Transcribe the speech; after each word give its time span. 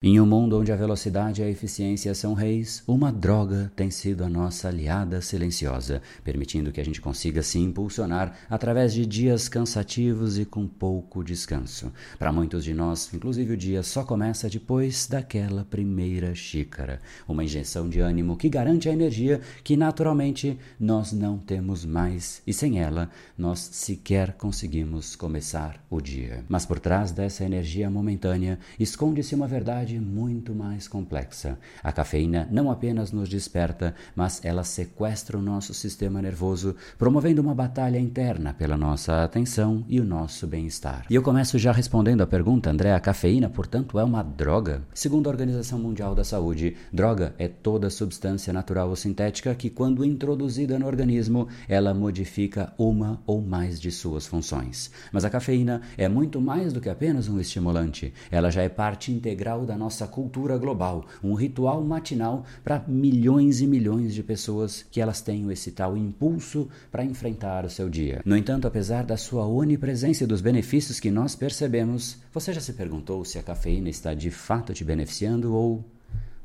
Em 0.00 0.20
um 0.20 0.26
mundo 0.26 0.56
onde 0.56 0.70
a 0.70 0.76
velocidade 0.76 1.42
e 1.42 1.44
a 1.44 1.50
eficiência 1.50 2.14
são 2.14 2.32
reis, 2.32 2.84
uma 2.86 3.10
droga 3.10 3.72
tem 3.74 3.90
sido 3.90 4.22
a 4.22 4.28
nossa 4.28 4.68
aliada 4.68 5.20
silenciosa, 5.20 6.00
permitindo 6.22 6.70
que 6.70 6.80
a 6.80 6.84
gente 6.84 7.00
consiga 7.00 7.42
se 7.42 7.58
impulsionar 7.58 8.32
através 8.48 8.94
de 8.94 9.04
dias 9.04 9.48
cansativos 9.48 10.38
e 10.38 10.44
com 10.44 10.68
pouco 10.68 11.24
descanso. 11.24 11.92
Para 12.16 12.32
muitos 12.32 12.62
de 12.62 12.72
nós, 12.72 13.12
inclusive 13.12 13.54
o 13.54 13.56
dia 13.56 13.82
só 13.82 14.04
começa 14.04 14.48
depois 14.48 15.08
daquela 15.08 15.64
primeira 15.64 16.32
xícara, 16.32 17.00
uma 17.26 17.42
injeção 17.42 17.88
de 17.88 17.98
ânimo 17.98 18.36
que 18.36 18.48
garante 18.48 18.88
a 18.88 18.92
energia 18.92 19.40
que 19.64 19.76
naturalmente 19.76 20.56
nós 20.78 21.10
não 21.10 21.38
temos 21.38 21.84
mais 21.84 22.40
e 22.46 22.52
sem 22.52 22.78
ela 22.78 23.10
nós 23.36 23.58
sequer 23.58 24.34
conseguimos 24.34 25.16
começar 25.16 25.84
o 25.90 26.00
dia. 26.00 26.44
Mas 26.48 26.64
por 26.64 26.78
trás 26.78 27.10
dessa 27.10 27.44
energia 27.44 27.90
momentânea 27.90 28.60
esconde-se 28.78 29.34
uma 29.34 29.48
verdade 29.48 29.87
verdade 29.88 29.98
muito 30.00 30.54
mais 30.54 30.86
complexa. 30.86 31.58
A 31.82 31.90
cafeína 31.90 32.46
não 32.50 32.70
apenas 32.70 33.10
nos 33.10 33.28
desperta, 33.28 33.94
mas 34.14 34.44
ela 34.44 34.62
sequestra 34.62 35.38
o 35.38 35.42
nosso 35.42 35.72
sistema 35.72 36.20
nervoso, 36.20 36.76
promovendo 36.98 37.40
uma 37.40 37.54
batalha 37.54 37.98
interna 37.98 38.52
pela 38.52 38.76
nossa 38.76 39.24
atenção 39.24 39.84
e 39.88 40.00
o 40.00 40.04
nosso 40.04 40.46
bem-estar. 40.46 41.06
E 41.08 41.14
eu 41.14 41.22
começo 41.22 41.58
já 41.58 41.72
respondendo 41.72 42.20
a 42.20 42.26
pergunta, 42.26 42.70
André, 42.70 42.92
a 42.92 43.00
cafeína, 43.00 43.48
portanto, 43.48 43.98
é 43.98 44.04
uma 44.04 44.22
droga? 44.22 44.82
Segundo 44.92 45.26
a 45.28 45.30
Organização 45.30 45.78
Mundial 45.78 46.14
da 46.14 46.24
Saúde, 46.24 46.76
droga 46.92 47.34
é 47.38 47.48
toda 47.48 47.88
substância 47.88 48.52
natural 48.52 48.90
ou 48.90 48.96
sintética 48.96 49.54
que, 49.54 49.70
quando 49.70 50.04
introduzida 50.04 50.78
no 50.78 50.86
organismo, 50.86 51.48
ela 51.68 51.94
modifica 51.94 52.72
uma 52.76 53.22
ou 53.26 53.40
mais 53.40 53.80
de 53.80 53.90
suas 53.90 54.26
funções. 54.26 54.90
Mas 55.12 55.24
a 55.24 55.30
cafeína 55.30 55.80
é 55.96 56.08
muito 56.08 56.40
mais 56.40 56.72
do 56.72 56.80
que 56.80 56.88
apenas 56.88 57.28
um 57.28 57.40
estimulante. 57.40 58.12
Ela 58.30 58.50
já 58.50 58.62
é 58.62 58.68
parte 58.68 59.12
integral 59.12 59.64
da 59.64 59.77
nossa 59.78 60.06
cultura 60.06 60.58
global, 60.58 61.06
um 61.22 61.34
ritual 61.34 61.82
matinal 61.82 62.44
para 62.62 62.84
milhões 62.86 63.60
e 63.60 63.66
milhões 63.66 64.12
de 64.12 64.22
pessoas 64.22 64.84
que 64.90 65.00
elas 65.00 65.22
tenham 65.22 65.50
esse 65.50 65.70
tal 65.72 65.96
impulso 65.96 66.68
para 66.90 67.04
enfrentar 67.04 67.64
o 67.64 67.70
seu 67.70 67.88
dia. 67.88 68.20
No 68.24 68.36
entanto, 68.36 68.66
apesar 68.66 69.04
da 69.04 69.16
sua 69.16 69.46
onipresença 69.46 70.24
e 70.24 70.26
dos 70.26 70.40
benefícios 70.40 71.00
que 71.00 71.10
nós 71.10 71.34
percebemos, 71.34 72.18
você 72.32 72.52
já 72.52 72.60
se 72.60 72.72
perguntou 72.72 73.24
se 73.24 73.38
a 73.38 73.42
cafeína 73.42 73.88
está 73.88 74.12
de 74.12 74.30
fato 74.30 74.74
te 74.74 74.84
beneficiando 74.84 75.54
ou 75.54 75.84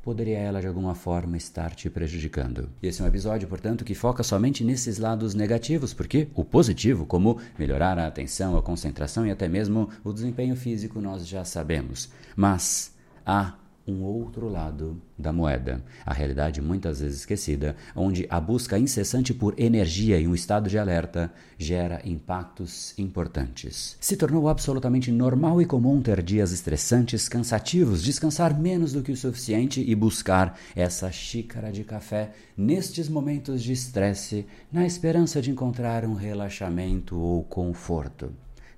poderia 0.04 0.38
ela 0.38 0.60
de 0.60 0.68
alguma 0.68 0.94
forma 0.94 1.38
estar 1.38 1.74
te 1.74 1.90
prejudicando. 1.90 2.70
Esse 2.82 3.02
é 3.02 3.06
um 3.06 3.08
episódio, 3.08 3.48
portanto, 3.48 3.86
que 3.86 3.96
foca 3.96 4.22
somente 4.22 4.64
nesses 4.64 4.98
lados 4.98 5.34
negativos, 5.34 5.94
porque 5.94 6.28
o 6.36 6.44
positivo, 6.44 7.06
como 7.06 7.40
melhorar 7.58 7.98
a 7.98 8.06
atenção, 8.06 8.58
a 8.58 8.62
concentração 8.62 9.26
e 9.26 9.32
até 9.32 9.48
mesmo 9.48 9.90
o 10.04 10.12
desempenho 10.12 10.58
físico, 10.58 11.00
nós 11.00 11.26
já 11.26 11.46
sabemos. 11.46 12.10
Mas 12.36 12.93
há 13.26 13.56
um 13.88 14.02
outro 14.04 14.48
lado 14.48 15.02
da 15.18 15.34
moeda, 15.34 15.84
a 16.06 16.14
realidade 16.14 16.62
muitas 16.62 17.02
vezes 17.02 17.20
esquecida, 17.20 17.76
onde 17.96 18.26
a 18.30 18.40
busca 18.40 18.80
incessante 18.80 19.34
por 19.34 19.54
energia 19.58 20.18
e 20.20 20.28
um 20.28 20.34
estado 20.34 20.70
de 20.70 20.78
alerta 20.78 21.32
gera 21.58 22.02
impactos 22.06 22.98
importantes. 22.98 23.98
Se 24.00 24.16
tornou 24.16 24.48
absolutamente 24.48 25.12
normal 25.12 25.62
e 25.62 25.66
comum 25.66 26.02
ter 26.02 26.22
dias 26.24 26.52
estressantes, 26.52 27.28
cansativos, 27.28 28.02
descansar 28.02 28.58
menos 28.58 28.94
do 28.94 29.04
que 29.04 29.12
o 29.12 29.18
suficiente 29.18 29.84
e 29.86 29.94
buscar 29.96 30.58
essa 30.76 31.12
xícara 31.12 31.72
de 31.72 31.84
café 31.84 32.32
nestes 32.56 33.10
momentos 33.10 33.62
de 33.62 33.74
estresse, 33.74 34.46
na 34.72 34.86
esperança 34.86 35.42
de 35.42 35.52
encontrar 35.52 36.06
um 36.06 36.14
relaxamento 36.14 37.18
ou 37.18 37.44
conforto. 37.44 38.32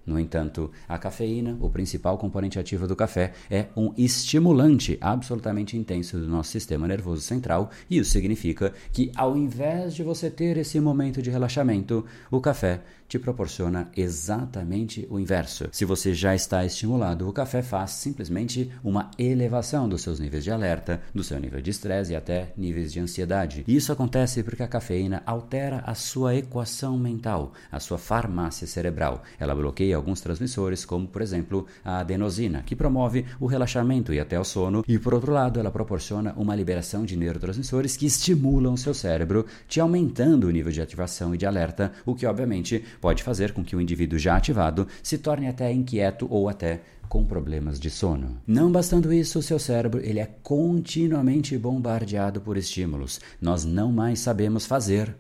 No 0.06 0.20
entanto, 0.20 0.72
a 0.88 0.98
cafeína, 0.98 1.58
o 1.60 1.70
principal 1.70 2.18
componente 2.18 2.60
ativo 2.60 2.88
do 2.88 2.96
café, 2.96 3.34
é 3.50 3.68
um 3.76 3.94
estimulante 3.98 4.98
absolutamente 5.02 5.76
intenso 5.76 6.18
do 6.18 6.28
nosso 6.28 6.52
sistema 6.52 6.88
nervoso 6.88 7.22
central, 7.22 7.70
e 7.90 7.98
isso 7.98 8.12
significa 8.12 8.74
que, 8.92 9.12
ao 9.16 9.36
invés 9.36 9.96
de 9.96 10.04
você 10.04 10.30
ter 10.30 10.58
esse 10.58 10.80
momento 10.80 11.22
de 11.22 11.30
relaxamento, 11.30 12.06
o 12.30 12.40
café 12.40 12.82
te 13.08 13.20
proporciona 13.20 13.90
exatamente 13.96 15.08
o 15.10 15.20
inverso. 15.20 15.70
Se 15.72 15.86
você 15.86 16.14
já 16.14 16.34
está 16.34 16.66
estimulado, 16.66 17.28
o 17.28 17.34
café 17.34 17.62
faz 17.62 17.92
simplesmente 17.92 18.72
uma 18.84 19.12
elevação 19.18 19.88
dos 19.88 20.02
seus 20.02 20.20
níveis 20.20 20.44
de 20.44 20.52
alerta, 20.52 21.02
do 21.14 21.24
seu 21.24 21.40
nível 21.40 21.62
de 21.62 21.70
estresse 21.70 22.14
e 22.14 22.16
até 22.16 22.52
níveis 22.58 22.92
de 22.92 23.00
ansiedade. 23.00 23.64
E 23.68 23.76
isso 23.76 23.92
acontece 23.92 24.44
porque 24.44 24.64
a 24.64 24.68
cafeína 24.68 25.22
altera 25.26 25.84
a 25.86 25.94
sua 25.94 26.36
equação 26.36 26.98
mental, 26.98 27.54
a 27.72 27.80
sua 27.80 27.98
farmácia 27.98 28.66
cerebral. 28.66 29.24
Ela 29.40 29.56
bloqueia 29.56 29.95
alguns 29.96 30.22
transmissores, 30.22 30.86
como 30.86 31.08
por 31.08 31.22
exemplo 31.22 31.66
a 31.84 32.00
adenosina, 32.00 32.62
que 32.64 32.76
promove 32.76 33.26
o 33.40 33.48
relaxamento 33.48 34.14
e 34.14 34.20
até 34.20 34.40
o 34.40 34.44
sono, 34.44 34.84
e 34.88 35.00
por 35.00 35.14
outro 35.14 35.32
lado, 35.32 35.60
ela 35.60 35.72
proporciona 35.72 36.34
uma 36.38 36.56
liberação 36.56 37.06
de 37.06 37.16
neurotransmissores 37.16 37.98
que 37.98 38.06
estimulam 38.06 38.78
seu 38.78 38.94
cérebro, 38.94 39.46
te 39.68 39.80
aumentando 39.80 40.48
o 40.48 40.52
nível 40.52 40.72
de 40.72 40.82
ativação 40.82 41.34
e 41.34 41.38
de 41.38 41.46
alerta, 41.46 41.92
o 42.06 42.14
que 42.14 42.26
obviamente 42.26 42.84
pode 43.02 43.24
fazer 43.24 43.54
com 43.54 43.64
que 43.64 43.76
o 43.76 43.82
indivíduo 43.82 44.20
já 44.20 44.36
ativado 44.36 44.88
se 45.02 45.18
torne 45.18 45.48
até 45.48 45.72
inquieto 45.72 46.28
ou 46.30 46.50
até 46.50 46.82
com 47.08 47.24
problemas 47.24 47.80
de 47.80 47.90
sono. 47.90 48.38
Não 48.46 48.72
bastando 48.72 49.14
isso, 49.14 49.40
o 49.40 49.44
seu 49.44 49.60
cérebro 49.60 50.02
ele 50.04 50.20
é 50.20 50.26
continuamente 50.44 51.58
bombardeado 51.58 52.42
por 52.42 52.58
estímulos. 52.58 53.20
Nós 53.40 53.64
não 53.64 53.92
mais 53.92 54.20
sabemos 54.20 54.66
fazer 54.66 55.16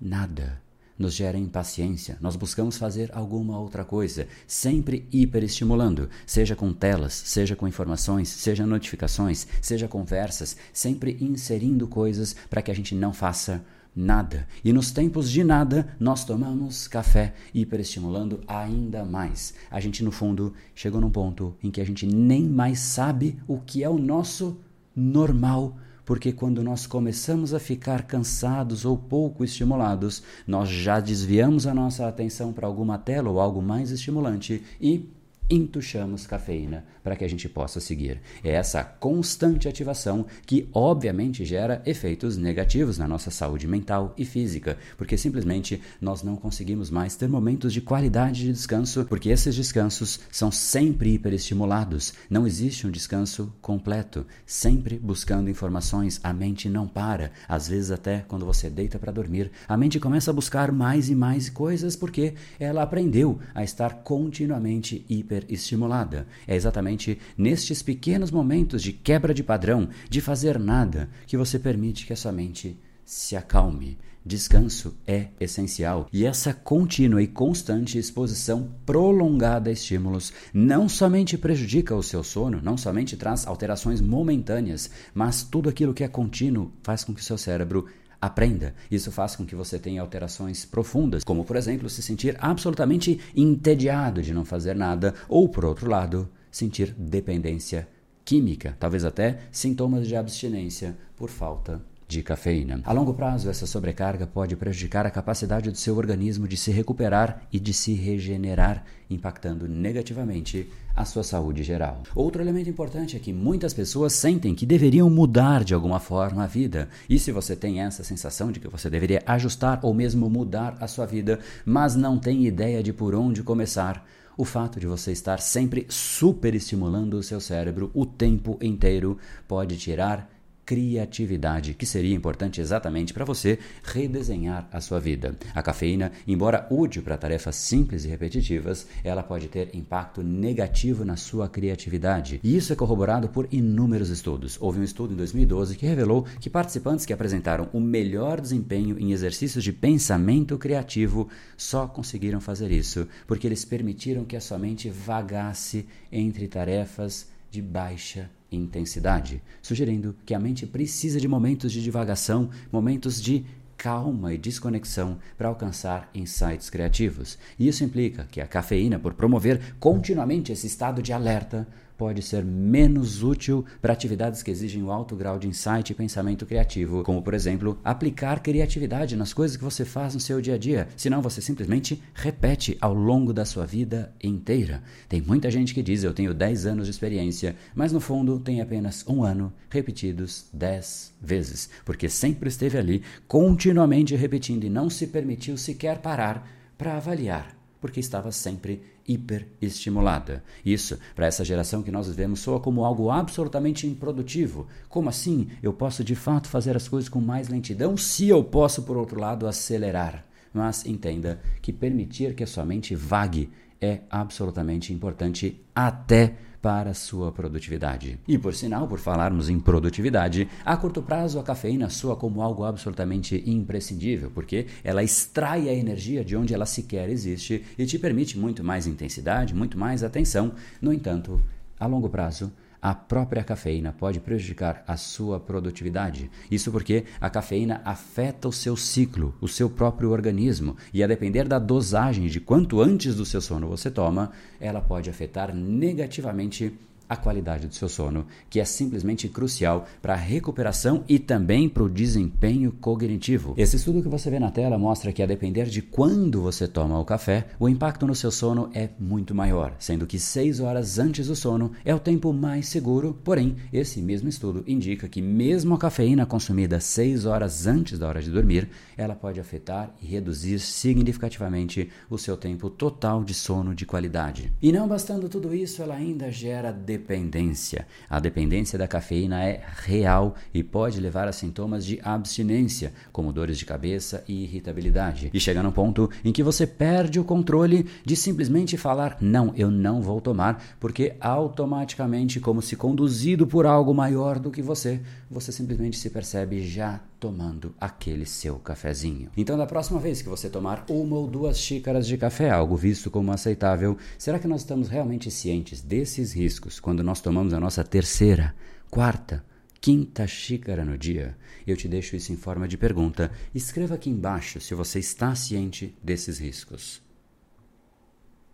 nada. 0.00 0.65
Nos 0.98 1.14
gera 1.14 1.36
impaciência, 1.36 2.16
nós 2.20 2.36
buscamos 2.36 2.78
fazer 2.78 3.10
alguma 3.12 3.58
outra 3.58 3.84
coisa, 3.84 4.26
sempre 4.46 5.06
hiperestimulando, 5.12 6.08
seja 6.26 6.56
com 6.56 6.72
telas, 6.72 7.12
seja 7.12 7.54
com 7.54 7.68
informações, 7.68 8.28
seja 8.28 8.66
notificações, 8.66 9.46
seja 9.60 9.86
conversas, 9.86 10.56
sempre 10.72 11.18
inserindo 11.20 11.86
coisas 11.86 12.34
para 12.48 12.62
que 12.62 12.70
a 12.70 12.74
gente 12.74 12.94
não 12.94 13.12
faça 13.12 13.62
nada. 13.96 14.46
E 14.62 14.72
nos 14.72 14.90
tempos 14.90 15.30
de 15.30 15.42
nada, 15.42 15.88
nós 15.98 16.24
tomamos 16.24 16.86
café, 16.86 17.34
hiperestimulando 17.54 18.42
ainda 18.46 19.04
mais. 19.04 19.54
A 19.70 19.80
gente, 19.80 20.04
no 20.04 20.12
fundo, 20.12 20.52
chegou 20.74 21.00
num 21.00 21.10
ponto 21.10 21.56
em 21.62 21.70
que 21.70 21.80
a 21.80 21.84
gente 21.84 22.06
nem 22.06 22.42
mais 22.42 22.78
sabe 22.78 23.38
o 23.48 23.58
que 23.58 23.82
é 23.82 23.88
o 23.88 23.98
nosso 23.98 24.60
normal. 24.94 25.78
Porque 26.06 26.32
quando 26.32 26.62
nós 26.62 26.86
começamos 26.86 27.52
a 27.52 27.58
ficar 27.58 28.04
cansados 28.04 28.84
ou 28.84 28.96
pouco 28.96 29.44
estimulados, 29.44 30.22
nós 30.46 30.68
já 30.68 31.00
desviamos 31.00 31.66
a 31.66 31.74
nossa 31.74 32.06
atenção 32.06 32.52
para 32.52 32.66
alguma 32.66 32.96
tela 32.96 33.28
ou 33.28 33.40
algo 33.40 33.60
mais 33.60 33.90
estimulante 33.90 34.62
e 34.80 35.10
entuchamos 35.48 36.26
cafeína 36.26 36.84
para 37.02 37.14
que 37.14 37.24
a 37.24 37.28
gente 37.28 37.48
possa 37.48 37.78
seguir. 37.78 38.20
É 38.42 38.50
essa 38.50 38.82
constante 38.82 39.68
ativação 39.68 40.26
que, 40.44 40.68
obviamente, 40.72 41.44
gera 41.44 41.80
efeitos 41.86 42.36
negativos 42.36 42.98
na 42.98 43.06
nossa 43.06 43.30
saúde 43.30 43.66
mental 43.68 44.12
e 44.18 44.24
física, 44.24 44.76
porque 44.96 45.16
simplesmente 45.16 45.80
nós 46.00 46.22
não 46.22 46.36
conseguimos 46.36 46.90
mais 46.90 47.14
ter 47.14 47.28
momentos 47.28 47.72
de 47.72 47.80
qualidade 47.80 48.40
de 48.40 48.52
descanso, 48.52 49.04
porque 49.04 49.28
esses 49.28 49.54
descansos 49.54 50.20
são 50.30 50.50
sempre 50.50 51.14
hiperestimulados. 51.14 52.12
Não 52.28 52.46
existe 52.46 52.86
um 52.86 52.90
descanso 52.90 53.52
completo, 53.60 54.26
sempre 54.44 54.98
buscando 54.98 55.50
informações. 55.50 56.20
A 56.24 56.32
mente 56.32 56.68
não 56.68 56.88
para. 56.88 57.30
Às 57.48 57.68
vezes, 57.68 57.90
até 57.90 58.24
quando 58.26 58.44
você 58.44 58.68
deita 58.68 58.98
para 58.98 59.12
dormir, 59.12 59.52
a 59.68 59.76
mente 59.76 60.00
começa 60.00 60.30
a 60.30 60.34
buscar 60.34 60.72
mais 60.72 61.08
e 61.08 61.14
mais 61.14 61.48
coisas 61.48 61.94
porque 61.94 62.34
ela 62.58 62.82
aprendeu 62.82 63.38
a 63.54 63.62
estar 63.62 64.02
continuamente 64.02 65.04
hiperestimulada. 65.36 66.26
É 66.46 66.54
exatamente 66.54 67.18
nestes 67.36 67.82
pequenos 67.82 68.30
momentos 68.30 68.82
de 68.82 68.92
quebra 68.92 69.34
de 69.34 69.42
padrão, 69.42 69.88
de 70.08 70.20
fazer 70.20 70.58
nada, 70.58 71.08
que 71.26 71.36
você 71.36 71.58
permite 71.58 72.06
que 72.06 72.12
a 72.12 72.16
sua 72.16 72.32
mente 72.32 72.78
se 73.04 73.36
acalme. 73.36 73.98
Descanso 74.24 74.96
é 75.06 75.28
essencial 75.38 76.08
e 76.12 76.26
essa 76.26 76.52
contínua 76.52 77.22
e 77.22 77.28
constante 77.28 77.96
exposição 77.96 78.72
prolongada 78.84 79.70
a 79.70 79.72
estímulos 79.72 80.32
não 80.52 80.88
somente 80.88 81.38
prejudica 81.38 81.94
o 81.94 82.02
seu 82.02 82.24
sono, 82.24 82.60
não 82.60 82.76
somente 82.76 83.16
traz 83.16 83.46
alterações 83.46 84.00
momentâneas, 84.00 84.90
mas 85.14 85.44
tudo 85.44 85.68
aquilo 85.68 85.94
que 85.94 86.02
é 86.02 86.08
contínuo 86.08 86.72
faz 86.82 87.04
com 87.04 87.14
que 87.14 87.20
o 87.20 87.24
seu 87.24 87.38
cérebro 87.38 87.86
aprenda. 88.20 88.74
Isso 88.90 89.10
faz 89.12 89.36
com 89.36 89.44
que 89.44 89.54
você 89.54 89.78
tenha 89.78 90.00
alterações 90.00 90.64
profundas, 90.64 91.24
como 91.24 91.44
por 91.44 91.56
exemplo 91.56 91.88
se 91.88 92.02
sentir 92.02 92.36
absolutamente 92.40 93.20
entediado 93.34 94.22
de 94.22 94.32
não 94.32 94.44
fazer 94.44 94.74
nada, 94.74 95.14
ou 95.28 95.48
por 95.48 95.64
outro 95.64 95.90
lado, 95.90 96.28
sentir 96.50 96.94
dependência 96.96 97.88
química, 98.24 98.76
talvez 98.78 99.04
até 99.04 99.38
sintomas 99.52 100.08
de 100.08 100.16
abstinência 100.16 100.96
por 101.16 101.30
falta 101.30 101.80
de 102.08 102.22
cafeína. 102.22 102.80
A 102.84 102.92
longo 102.92 103.14
prazo, 103.14 103.50
essa 103.50 103.66
sobrecarga 103.66 104.26
pode 104.26 104.54
prejudicar 104.56 105.06
a 105.06 105.10
capacidade 105.10 105.70
do 105.70 105.76
seu 105.76 105.96
organismo 105.96 106.46
de 106.46 106.56
se 106.56 106.70
recuperar 106.70 107.42
e 107.52 107.58
de 107.58 107.72
se 107.72 107.94
regenerar, 107.94 108.84
impactando 109.10 109.68
negativamente 109.68 110.70
a 110.96 111.04
sua 111.04 111.22
saúde 111.22 111.62
geral. 111.62 112.02
Outro 112.14 112.42
elemento 112.42 112.70
importante 112.70 113.16
é 113.16 113.20
que 113.20 113.32
muitas 113.32 113.74
pessoas 113.74 114.14
sentem 114.14 114.54
que 114.54 114.64
deveriam 114.64 115.10
mudar 115.10 115.62
de 115.62 115.74
alguma 115.74 116.00
forma 116.00 116.44
a 116.44 116.46
vida. 116.46 116.88
E 117.08 117.18
se 117.18 117.30
você 117.30 117.54
tem 117.54 117.82
essa 117.82 118.02
sensação 118.02 118.50
de 118.50 118.58
que 118.58 118.66
você 118.66 118.88
deveria 118.88 119.22
ajustar 119.26 119.80
ou 119.82 119.92
mesmo 119.92 120.30
mudar 120.30 120.76
a 120.80 120.88
sua 120.88 121.04
vida, 121.04 121.38
mas 121.64 121.94
não 121.94 122.18
tem 122.18 122.46
ideia 122.46 122.82
de 122.82 122.92
por 122.92 123.14
onde 123.14 123.42
começar, 123.42 124.04
o 124.38 124.44
fato 124.44 124.78
de 124.80 124.86
você 124.86 125.12
estar 125.12 125.40
sempre 125.40 125.86
superestimulando 125.88 127.16
o 127.16 127.22
seu 127.22 127.40
cérebro 127.40 127.90
o 127.94 128.04
tempo 128.04 128.58
inteiro 128.60 129.18
pode 129.48 129.78
tirar 129.78 130.30
criatividade, 130.66 131.74
que 131.74 131.86
seria 131.86 132.14
importante 132.14 132.60
exatamente 132.60 133.14
para 133.14 133.24
você 133.24 133.56
redesenhar 133.84 134.68
a 134.72 134.80
sua 134.80 134.98
vida. 134.98 135.36
A 135.54 135.62
cafeína, 135.62 136.10
embora 136.26 136.66
útil 136.68 137.04
para 137.04 137.16
tarefas 137.16 137.54
simples 137.54 138.04
e 138.04 138.08
repetitivas, 138.08 138.88
ela 139.04 139.22
pode 139.22 139.46
ter 139.46 139.70
impacto 139.74 140.24
negativo 140.24 141.04
na 141.04 141.16
sua 141.16 141.48
criatividade. 141.48 142.40
E 142.42 142.56
isso 142.56 142.72
é 142.72 142.76
corroborado 142.76 143.28
por 143.28 143.46
inúmeros 143.52 144.10
estudos. 144.10 144.58
Houve 144.60 144.80
um 144.80 144.84
estudo 144.84 145.14
em 145.14 145.16
2012 145.16 145.76
que 145.76 145.86
revelou 145.86 146.26
que 146.40 146.50
participantes 146.50 147.06
que 147.06 147.12
apresentaram 147.12 147.68
o 147.72 147.78
melhor 147.78 148.40
desempenho 148.40 148.98
em 148.98 149.12
exercícios 149.12 149.62
de 149.62 149.72
pensamento 149.72 150.58
criativo 150.58 151.28
só 151.56 151.86
conseguiram 151.86 152.40
fazer 152.40 152.72
isso 152.72 153.06
porque 153.26 153.46
eles 153.46 153.64
permitiram 153.64 154.24
que 154.24 154.34
a 154.34 154.40
sua 154.40 154.58
mente 154.58 154.90
vagasse 154.90 155.86
entre 156.10 156.48
tarefas 156.48 157.28
de 157.50 157.62
baixa 157.62 158.28
intensidade, 158.50 159.42
sugerindo 159.60 160.16
que 160.24 160.34
a 160.34 160.38
mente 160.38 160.66
precisa 160.66 161.20
de 161.20 161.28
momentos 161.28 161.72
de 161.72 161.82
divagação, 161.82 162.50
momentos 162.70 163.20
de 163.20 163.44
calma 163.76 164.32
e 164.32 164.38
desconexão 164.38 165.18
para 165.36 165.48
alcançar 165.48 166.10
insights 166.14 166.70
criativos. 166.70 167.38
E 167.58 167.68
isso 167.68 167.84
implica 167.84 168.24
que 168.30 168.40
a 168.40 168.46
cafeína, 168.46 168.98
por 168.98 169.14
promover 169.14 169.74
continuamente 169.78 170.50
esse 170.50 170.66
estado 170.66 171.02
de 171.02 171.12
alerta, 171.12 171.68
pode 171.96 172.22
ser 172.22 172.44
menos 172.44 173.22
útil 173.22 173.64
para 173.80 173.92
atividades 173.92 174.42
que 174.42 174.50
exigem 174.50 174.82
um 174.82 174.90
alto 174.90 175.16
grau 175.16 175.38
de 175.38 175.48
insight 175.48 175.90
e 175.90 175.94
pensamento 175.94 176.46
criativo, 176.46 177.02
como 177.02 177.22
por 177.22 177.34
exemplo, 177.34 177.78
aplicar 177.82 178.40
criatividade 178.40 179.16
nas 179.16 179.32
coisas 179.32 179.56
que 179.56 179.64
você 179.64 179.84
faz 179.84 180.14
no 180.14 180.20
seu 180.20 180.40
dia 180.40 180.54
a 180.54 180.58
dia. 180.58 180.88
Senão 180.96 181.22
você 181.22 181.40
simplesmente 181.40 182.02
repete 182.14 182.76
ao 182.80 182.94
longo 182.94 183.32
da 183.32 183.44
sua 183.44 183.66
vida 183.66 184.12
inteira. 184.22 184.82
Tem 185.08 185.20
muita 185.20 185.50
gente 185.50 185.74
que 185.74 185.82
diz 185.82 186.04
eu 186.04 186.14
tenho 186.14 186.34
10 186.34 186.66
anos 186.66 186.86
de 186.86 186.90
experiência, 186.90 187.56
mas 187.74 187.92
no 187.92 188.00
fundo 188.00 188.38
tem 188.38 188.60
apenas 188.60 189.04
um 189.08 189.22
ano 189.22 189.52
repetidos 189.70 190.46
10 190.52 191.14
vezes, 191.20 191.70
porque 191.84 192.08
sempre 192.08 192.48
esteve 192.48 192.78
ali 192.78 193.02
continuamente 193.26 194.14
repetindo 194.14 194.64
e 194.64 194.70
não 194.70 194.90
se 194.90 195.06
permitiu 195.06 195.56
sequer 195.56 195.98
parar 195.98 196.46
para 196.76 196.96
avaliar 196.96 197.56
porque 197.80 198.00
estava 198.00 198.32
sempre 198.32 198.82
hiperestimulada. 199.08 200.42
Isso, 200.64 200.98
para 201.14 201.26
essa 201.26 201.44
geração 201.44 201.82
que 201.82 201.90
nós 201.90 202.08
vivemos, 202.08 202.40
soa 202.40 202.60
como 202.60 202.84
algo 202.84 203.10
absolutamente 203.10 203.86
improdutivo. 203.86 204.66
Como 204.88 205.08
assim 205.08 205.48
eu 205.62 205.72
posso 205.72 206.02
de 206.02 206.14
fato 206.14 206.48
fazer 206.48 206.76
as 206.76 206.88
coisas 206.88 207.08
com 207.08 207.20
mais 207.20 207.48
lentidão 207.48 207.96
se 207.96 208.28
eu 208.28 208.42
posso, 208.42 208.82
por 208.82 208.96
outro 208.96 209.20
lado, 209.20 209.46
acelerar? 209.46 210.26
Mas 210.52 210.86
entenda 210.86 211.40
que 211.60 211.72
permitir 211.72 212.34
que 212.34 212.42
a 212.42 212.46
sua 212.46 212.64
mente 212.64 212.94
vague 212.94 213.50
é 213.80 214.00
absolutamente 214.10 214.92
importante 214.92 215.64
até 215.74 216.36
para 216.66 216.94
sua 216.94 217.30
produtividade. 217.30 218.18
E 218.26 218.36
por 218.36 218.52
sinal, 218.52 218.88
por 218.88 218.98
falarmos 218.98 219.48
em 219.48 219.60
produtividade, 219.60 220.48
a 220.64 220.76
curto 220.76 221.00
prazo 221.00 221.38
a 221.38 221.42
cafeína 221.44 221.88
soa 221.88 222.16
como 222.16 222.42
algo 222.42 222.64
absolutamente 222.64 223.40
imprescindível, 223.46 224.32
porque 224.34 224.66
ela 224.82 225.04
extrai 225.04 225.68
a 225.68 225.72
energia 225.72 226.24
de 226.24 226.36
onde 226.36 226.52
ela 226.52 226.66
sequer 226.66 227.08
existe 227.08 227.64
e 227.78 227.86
te 227.86 227.98
permite 228.00 228.36
muito 228.36 228.64
mais 228.64 228.86
intensidade, 228.86 229.54
muito 229.54 229.78
mais 229.78 230.02
atenção. 230.02 230.52
No 230.80 230.92
entanto, 230.92 231.40
a 231.78 231.86
longo 231.86 232.08
prazo, 232.08 232.52
a 232.80 232.94
própria 232.94 233.42
cafeína 233.42 233.92
pode 233.92 234.20
prejudicar 234.20 234.84
a 234.86 234.96
sua 234.96 235.40
produtividade. 235.40 236.30
Isso 236.50 236.70
porque 236.70 237.04
a 237.20 237.30
cafeína 237.30 237.80
afeta 237.84 238.48
o 238.48 238.52
seu 238.52 238.76
ciclo, 238.76 239.34
o 239.40 239.48
seu 239.48 239.68
próprio 239.68 240.10
organismo, 240.10 240.76
e 240.92 241.02
a 241.02 241.06
depender 241.06 241.48
da 241.48 241.58
dosagem 241.58 242.26
de 242.28 242.40
quanto 242.40 242.80
antes 242.80 243.14
do 243.14 243.24
seu 243.24 243.40
sono 243.40 243.68
você 243.68 243.90
toma, 243.90 244.32
ela 244.60 244.80
pode 244.80 245.10
afetar 245.10 245.54
negativamente 245.54 246.78
a 247.08 247.16
qualidade 247.16 247.66
do 247.66 247.74
seu 247.74 247.88
sono, 247.88 248.26
que 248.48 248.60
é 248.60 248.64
simplesmente 248.64 249.28
crucial 249.28 249.86
para 250.00 250.14
a 250.14 250.16
recuperação 250.16 251.04
e 251.08 251.18
também 251.18 251.68
para 251.68 251.82
o 251.82 251.88
desempenho 251.88 252.72
cognitivo. 252.72 253.54
Esse 253.56 253.76
estudo 253.76 254.02
que 254.02 254.08
você 254.08 254.30
vê 254.30 254.38
na 254.38 254.50
tela 254.50 254.78
mostra 254.78 255.12
que, 255.12 255.22
a 255.22 255.26
depender 255.26 255.66
de 255.66 255.82
quando 255.82 256.42
você 256.42 256.66
toma 256.66 256.98
o 256.98 257.04
café, 257.04 257.46
o 257.58 257.68
impacto 257.68 258.06
no 258.06 258.14
seu 258.14 258.30
sono 258.30 258.70
é 258.74 258.90
muito 258.98 259.34
maior, 259.34 259.74
sendo 259.78 260.06
que 260.06 260.18
6 260.18 260.60
horas 260.60 260.98
antes 260.98 261.28
do 261.28 261.36
sono 261.36 261.72
é 261.84 261.94
o 261.94 262.00
tempo 262.00 262.32
mais 262.32 262.68
seguro. 262.68 263.18
Porém, 263.24 263.56
esse 263.72 264.00
mesmo 264.00 264.28
estudo 264.28 264.64
indica 264.66 265.08
que, 265.08 265.22
mesmo 265.22 265.74
a 265.74 265.78
cafeína 265.78 266.26
consumida 266.26 266.80
6 266.80 267.26
horas 267.26 267.66
antes 267.66 267.98
da 267.98 268.08
hora 268.08 268.22
de 268.22 268.30
dormir, 268.30 268.68
ela 268.96 269.14
pode 269.14 269.40
afetar 269.40 269.94
e 270.02 270.06
reduzir 270.06 270.58
significativamente 270.58 271.90
o 272.08 272.18
seu 272.18 272.36
tempo 272.36 272.68
total 272.70 273.22
de 273.24 273.34
sono 273.34 273.74
de 273.74 273.86
qualidade. 273.86 274.52
E 274.60 274.72
não 274.72 274.88
bastando 274.88 275.28
tudo 275.28 275.54
isso, 275.54 275.82
ela 275.82 275.94
ainda 275.94 276.30
gera 276.30 276.72
dependência. 276.96 277.86
A 278.08 278.18
dependência 278.18 278.78
da 278.78 278.88
cafeína 278.88 279.44
é 279.44 279.62
real 279.84 280.34
e 280.52 280.62
pode 280.62 280.98
levar 280.98 281.28
a 281.28 281.32
sintomas 281.32 281.84
de 281.84 282.00
abstinência, 282.02 282.92
como 283.12 283.32
dores 283.32 283.58
de 283.58 283.66
cabeça 283.66 284.24
e 284.26 284.44
irritabilidade. 284.44 285.30
E 285.32 285.38
chega 285.38 285.62
num 285.62 285.70
ponto 285.70 286.10
em 286.24 286.32
que 286.32 286.42
você 286.42 286.66
perde 286.66 287.20
o 287.20 287.24
controle 287.24 287.86
de 288.04 288.16
simplesmente 288.16 288.76
falar: 288.76 289.18
não, 289.20 289.52
eu 289.56 289.70
não 289.70 290.00
vou 290.00 290.20
tomar, 290.20 290.62
porque 290.80 291.14
automaticamente, 291.20 292.40
como 292.40 292.62
se 292.62 292.76
conduzido 292.76 293.46
por 293.46 293.66
algo 293.66 293.92
maior 293.94 294.38
do 294.38 294.50
que 294.50 294.62
você, 294.62 295.00
você 295.30 295.52
simplesmente 295.52 295.98
se 295.98 296.08
percebe 296.08 296.66
já 296.66 297.00
tomando 297.18 297.74
aquele 297.80 298.26
seu 298.26 298.56
cafezinho. 298.56 299.30
Então, 299.36 299.56
da 299.56 299.66
próxima 299.66 299.98
vez 299.98 300.20
que 300.22 300.28
você 300.28 300.48
tomar 300.48 300.84
uma 300.88 301.16
ou 301.16 301.26
duas 301.26 301.58
xícaras 301.58 302.06
de 302.06 302.16
café, 302.16 302.50
algo 302.50 302.76
visto 302.76 303.10
como 303.10 303.32
aceitável, 303.32 303.96
será 304.18 304.38
que 304.38 304.48
nós 304.48 304.60
estamos 304.60 304.88
realmente 304.88 305.30
cientes 305.30 305.80
desses 305.80 306.32
riscos 306.32 306.78
quando 306.78 307.02
nós 307.02 307.20
tomamos 307.20 307.52
a 307.52 307.60
nossa 307.60 307.82
terceira, 307.82 308.54
quarta, 308.90 309.44
quinta 309.80 310.26
xícara 310.26 310.84
no 310.84 310.98
dia? 310.98 311.36
Eu 311.66 311.76
te 311.76 311.88
deixo 311.88 312.14
isso 312.14 312.32
em 312.32 312.36
forma 312.36 312.68
de 312.68 312.76
pergunta. 312.76 313.30
Escreva 313.54 313.94
aqui 313.94 314.10
embaixo 314.10 314.60
se 314.60 314.74
você 314.74 314.98
está 314.98 315.34
ciente 315.34 315.96
desses 316.02 316.38
riscos. 316.38 317.02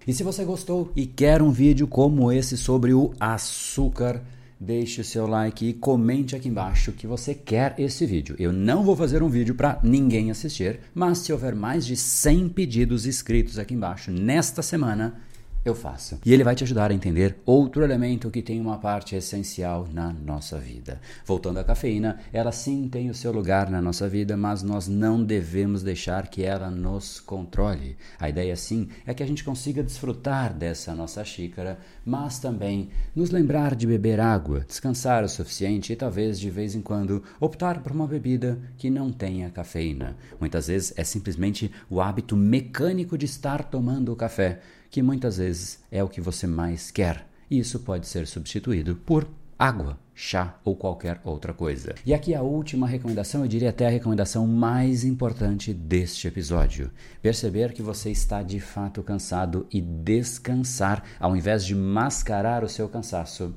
E 0.06 0.12
se 0.12 0.22
você 0.22 0.44
gostou 0.44 0.90
e 0.96 1.06
quer 1.06 1.42
um 1.42 1.50
vídeo 1.50 1.86
como 1.86 2.32
esse 2.32 2.56
sobre 2.56 2.92
o 2.92 3.12
açúcar, 3.20 4.22
deixe 4.64 5.00
o 5.00 5.04
seu 5.04 5.26
like 5.26 5.66
e 5.66 5.74
comente 5.74 6.36
aqui 6.36 6.48
embaixo 6.48 6.92
que 6.92 7.04
você 7.04 7.34
quer 7.34 7.74
esse 7.78 8.06
vídeo. 8.06 8.36
Eu 8.38 8.52
não 8.52 8.84
vou 8.84 8.94
fazer 8.94 9.20
um 9.20 9.28
vídeo 9.28 9.56
para 9.56 9.80
ninguém 9.82 10.30
assistir, 10.30 10.78
mas 10.94 11.18
se 11.18 11.32
houver 11.32 11.54
mais 11.54 11.84
de 11.84 11.96
100 11.96 12.48
pedidos 12.50 13.04
escritos 13.04 13.58
aqui 13.58 13.74
embaixo 13.74 14.12
nesta 14.12 14.62
semana, 14.62 15.20
eu 15.64 15.74
faço. 15.74 16.18
E 16.24 16.32
ele 16.32 16.42
vai 16.42 16.54
te 16.56 16.64
ajudar 16.64 16.90
a 16.90 16.94
entender 16.94 17.36
outro 17.46 17.84
elemento 17.84 18.30
que 18.30 18.42
tem 18.42 18.60
uma 18.60 18.78
parte 18.78 19.14
essencial 19.14 19.88
na 19.92 20.12
nossa 20.12 20.58
vida. 20.58 21.00
Voltando 21.24 21.58
à 21.58 21.64
cafeína, 21.64 22.18
ela 22.32 22.50
sim 22.50 22.88
tem 22.88 23.08
o 23.08 23.14
seu 23.14 23.30
lugar 23.30 23.70
na 23.70 23.80
nossa 23.80 24.08
vida, 24.08 24.36
mas 24.36 24.62
nós 24.62 24.88
não 24.88 25.22
devemos 25.22 25.82
deixar 25.82 26.26
que 26.26 26.42
ela 26.42 26.68
nos 26.68 27.20
controle. 27.20 27.96
A 28.18 28.28
ideia 28.28 28.56
sim 28.56 28.88
é 29.06 29.14
que 29.14 29.22
a 29.22 29.26
gente 29.26 29.44
consiga 29.44 29.82
desfrutar 29.82 30.52
dessa 30.52 30.94
nossa 30.94 31.24
xícara, 31.24 31.78
mas 32.04 32.40
também 32.40 32.90
nos 33.14 33.30
lembrar 33.30 33.76
de 33.76 33.86
beber 33.86 34.18
água, 34.18 34.64
descansar 34.66 35.22
o 35.22 35.28
suficiente 35.28 35.92
e 35.92 35.96
talvez 35.96 36.40
de 36.40 36.50
vez 36.50 36.74
em 36.74 36.80
quando 36.80 37.22
optar 37.38 37.82
por 37.82 37.92
uma 37.92 38.06
bebida 38.06 38.58
que 38.76 38.90
não 38.90 39.12
tenha 39.12 39.48
cafeína. 39.50 40.16
Muitas 40.40 40.66
vezes 40.66 40.92
é 40.96 41.04
simplesmente 41.04 41.70
o 41.88 42.00
hábito 42.00 42.36
mecânico 42.36 43.16
de 43.16 43.26
estar 43.26 43.62
tomando 43.64 44.12
o 44.12 44.16
café 44.16 44.60
que 44.92 45.02
muitas 45.02 45.38
vezes 45.38 45.80
é 45.90 46.04
o 46.04 46.08
que 46.08 46.20
você 46.20 46.46
mais 46.46 46.90
quer. 46.90 47.26
E 47.50 47.58
isso 47.58 47.80
pode 47.80 48.06
ser 48.06 48.26
substituído 48.26 48.94
por 48.94 49.26
água, 49.58 49.98
chá 50.14 50.58
ou 50.62 50.76
qualquer 50.76 51.18
outra 51.24 51.54
coisa. 51.54 51.94
E 52.04 52.12
aqui 52.12 52.34
a 52.34 52.42
última 52.42 52.86
recomendação, 52.86 53.40
eu 53.40 53.48
diria 53.48 53.70
até 53.70 53.86
a 53.86 53.90
recomendação 53.90 54.46
mais 54.46 55.02
importante 55.02 55.72
deste 55.72 56.28
episódio. 56.28 56.90
Perceber 57.22 57.72
que 57.72 57.80
você 57.80 58.10
está 58.10 58.42
de 58.42 58.60
fato 58.60 59.02
cansado 59.02 59.66
e 59.72 59.80
descansar 59.80 61.02
ao 61.18 61.34
invés 61.34 61.64
de 61.64 61.74
mascarar 61.74 62.62
o 62.62 62.68
seu 62.68 62.86
cansaço 62.86 63.54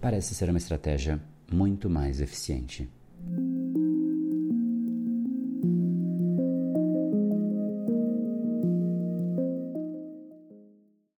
parece 0.00 0.34
ser 0.34 0.48
uma 0.48 0.58
estratégia 0.58 1.20
muito 1.52 1.90
mais 1.90 2.22
eficiente. 2.22 2.88